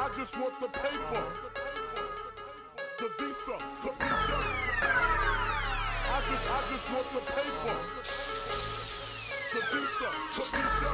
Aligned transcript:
I 0.00 0.08
just 0.16 0.34
want 0.38 0.58
the 0.58 0.68
paper. 0.68 1.22
The 2.98 3.08
visa, 3.18 3.56
the 3.84 3.90
visa. 4.00 4.38
I 6.08 6.22
just, 6.26 6.46
I 6.48 6.60
just 6.72 6.86
want 6.90 7.08
the 7.12 7.20
paper. 7.30 7.76
The 9.52 9.60
visa, 9.60 10.08
the 10.36 10.44
visa. 10.56 10.90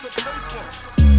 paper. 0.00 1.17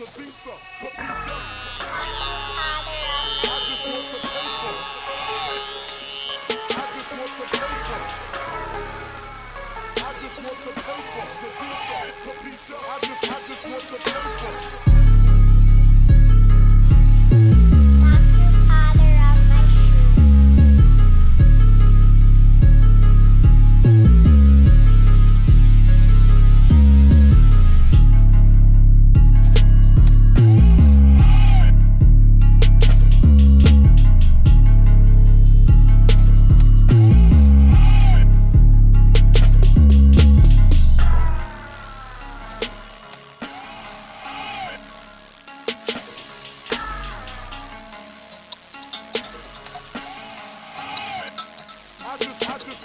the 0.00 0.06
visa, 0.06 0.50
the 0.80 0.88
visa. 0.96 1.50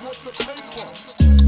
What 0.01 0.17
the 0.25 0.31
paper? 0.31 1.44